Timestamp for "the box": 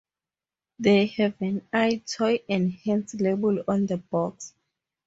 3.85-4.55